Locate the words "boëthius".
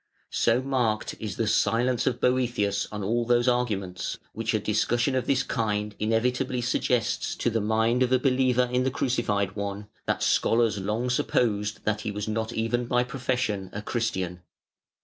2.19-2.87